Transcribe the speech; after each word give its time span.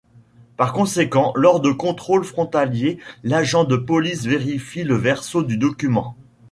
Par 0.57 0.73
conséquent 0.73 1.31
lors 1.35 1.59
de 1.59 1.69
contrôles 1.71 2.23
frontaliers, 2.25 2.97
l'agent 3.23 3.65
de 3.65 3.75
Police 3.75 4.25
vérifie 4.25 4.83
le 4.83 4.95
verso 4.95 5.43
du 5.43 5.57
document. 5.59 6.15